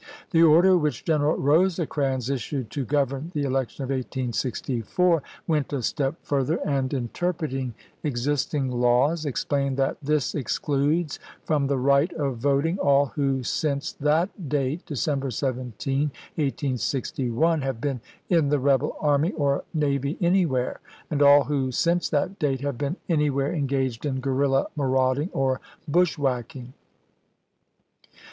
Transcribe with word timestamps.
The 0.31 0.41
order 0.41 0.75
which 0.79 1.05
General 1.05 1.37
Eosecrans 1.37 2.31
issued 2.31 2.71
to 2.71 2.83
govern 2.83 3.29
the 3.35 3.43
election 3.43 3.83
of 3.83 3.91
1864 3.91 5.21
went 5.45 5.71
a 5.71 5.83
step 5.83 6.15
further, 6.23 6.59
and, 6.67 6.91
interpreting 6.91 7.75
existing 8.03 8.71
laws, 8.71 9.25
exiDlained 9.25 9.75
that," 9.75 9.97
This 10.01 10.33
excludes 10.33 11.19
from 11.45 11.67
the 11.67 11.77
right 11.77 12.11
of 12.13 12.37
voting 12.37 12.79
all 12.79 13.05
who 13.13 13.43
since 13.43 13.91
that 13.93 14.49
date 14.49 14.87
[December 14.87 15.29
17, 15.29 16.09
1861] 16.33 17.61
have 17.61 17.79
been 17.79 18.01
in 18.27 18.49
the 18.49 18.57
rebel 18.57 18.97
army 19.01 19.31
or 19.33 19.65
navy 19.71 20.17
anywhere, 20.19 20.79
and 21.11 21.21
all 21.21 21.43
who, 21.43 21.71
since 21.71 22.09
that 22.09 22.39
date, 22.39 22.61
have 22.61 22.79
been 22.79 22.95
anywhere 23.07 23.53
engaged 23.53 24.07
in 24.07 24.15
guen 24.19 24.33
illa 24.45 24.63
"c^ii 24.63 24.65
^ 24.65 24.67
marauding 24.75 25.29
or 25.31 25.61
bushwhacking." 25.87 26.73